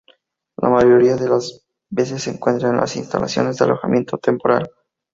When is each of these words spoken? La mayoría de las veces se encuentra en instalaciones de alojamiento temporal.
La 0.57 0.67
mayoría 0.67 1.15
de 1.15 1.29
las 1.29 1.63
veces 1.91 2.23
se 2.23 2.31
encuentra 2.31 2.69
en 2.69 2.77
instalaciones 2.79 3.55
de 3.59 3.65
alojamiento 3.65 4.17
temporal. 4.17 4.67